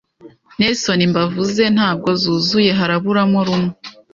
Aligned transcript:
Nelson 0.57 0.99
imbavuze 1.07 1.63
ntabwo 1.75 2.09
zuzuye 2.21 2.71
haraburamo 2.79 3.39
rumwe 3.47 3.71